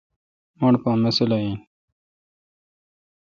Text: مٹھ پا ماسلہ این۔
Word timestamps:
مٹھ 0.59 0.79
پا 0.83 0.91
ماسلہ 1.01 1.37
این۔ 1.41 1.55